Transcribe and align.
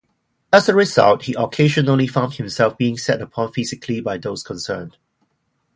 As 0.51 0.67
a 0.67 0.73
result, 0.73 1.25
he 1.25 1.35
occasionally 1.37 2.07
found 2.07 2.33
himself 2.33 2.75
being 2.75 2.97
set 2.97 3.21
upon 3.21 3.53
physically 3.53 4.01
by 4.01 4.17
those 4.17 4.41
concerned. 4.41 4.97